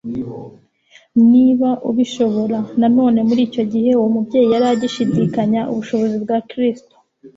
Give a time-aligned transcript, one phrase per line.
[1.31, 6.95] «Niba ubishobora...» Nanone muri icyo gihe uwo mubyeyi yari agishidikanya ubushobozi bwa Kristo.